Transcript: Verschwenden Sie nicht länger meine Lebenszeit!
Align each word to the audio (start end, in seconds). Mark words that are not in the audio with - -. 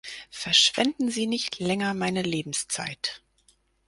Verschwenden 0.31 1.11
Sie 1.11 1.27
nicht 1.27 1.59
länger 1.59 1.93
meine 1.93 2.23
Lebenszeit! 2.23 3.21